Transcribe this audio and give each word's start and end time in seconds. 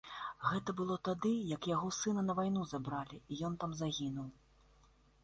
Гэта 0.51 0.73
было 0.79 0.95
тады, 1.07 1.33
як 1.51 1.67
яго 1.71 1.91
сына 1.97 2.23
на 2.29 2.37
вайну 2.39 2.63
забралі 2.71 3.21
і 3.31 3.39
ён 3.51 3.59
там 3.65 3.77
загінуў. 3.83 4.27